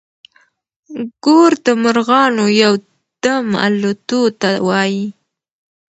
ګور 1.23 1.51
د 1.65 1.67
مرغانو 1.83 2.45
يو 2.61 2.73
دم 3.23 3.45
الوتو 3.65 4.21
ته 4.41 4.49
وايي. 4.67 5.05